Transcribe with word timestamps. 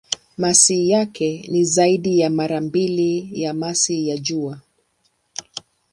Masi 0.37 0.89
yake 0.89 1.45
ni 1.51 1.63
zaidi 1.65 2.19
ya 2.19 2.29
mara 2.29 2.61
mbili 2.61 3.41
ya 3.41 3.53
masi 3.53 4.07
ya 4.07 4.17
Jua. 4.17 4.61